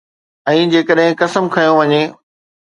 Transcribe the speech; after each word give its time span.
۽ 0.51 0.63
جيڪڏھن 0.71 1.09
قسم 1.19 1.43
کنيو 1.57 1.73
وڃي 1.81 2.01